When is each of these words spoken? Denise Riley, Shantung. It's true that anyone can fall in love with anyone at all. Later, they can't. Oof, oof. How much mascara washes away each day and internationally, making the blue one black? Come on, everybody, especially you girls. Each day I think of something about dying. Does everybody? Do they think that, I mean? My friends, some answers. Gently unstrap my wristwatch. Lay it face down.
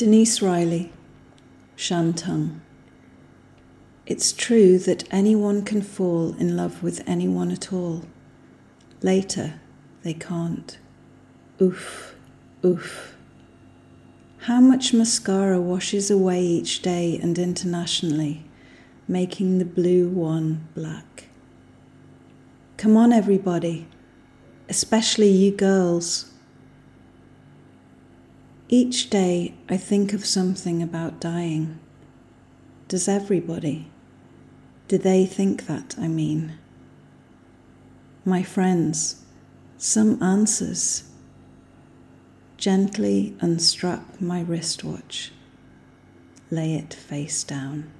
Denise 0.00 0.40
Riley, 0.40 0.90
Shantung. 1.76 2.60
It's 4.06 4.32
true 4.32 4.78
that 4.78 5.04
anyone 5.10 5.62
can 5.62 5.82
fall 5.82 6.34
in 6.38 6.56
love 6.56 6.82
with 6.82 7.06
anyone 7.06 7.50
at 7.50 7.70
all. 7.70 8.06
Later, 9.02 9.60
they 10.02 10.14
can't. 10.14 10.78
Oof, 11.60 12.14
oof. 12.64 13.14
How 14.38 14.58
much 14.58 14.94
mascara 14.94 15.60
washes 15.60 16.10
away 16.10 16.42
each 16.44 16.80
day 16.80 17.20
and 17.22 17.38
internationally, 17.38 18.44
making 19.06 19.58
the 19.58 19.66
blue 19.66 20.08
one 20.08 20.66
black? 20.74 21.24
Come 22.78 22.96
on, 22.96 23.12
everybody, 23.12 23.86
especially 24.66 25.28
you 25.28 25.50
girls. 25.54 26.29
Each 28.72 29.10
day 29.10 29.54
I 29.68 29.76
think 29.76 30.12
of 30.12 30.24
something 30.24 30.80
about 30.80 31.18
dying. 31.18 31.80
Does 32.86 33.08
everybody? 33.08 33.90
Do 34.86 34.96
they 34.96 35.26
think 35.26 35.66
that, 35.66 35.96
I 35.98 36.06
mean? 36.06 36.52
My 38.24 38.44
friends, 38.44 39.24
some 39.76 40.22
answers. 40.22 41.02
Gently 42.58 43.34
unstrap 43.40 44.20
my 44.20 44.40
wristwatch. 44.40 45.32
Lay 46.48 46.74
it 46.74 46.94
face 46.94 47.42
down. 47.42 47.90